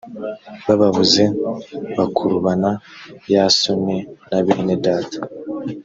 [0.65, 1.23] bababuze
[1.97, 2.71] bakurubana
[3.33, 3.95] yasoni
[4.29, 5.19] na bene data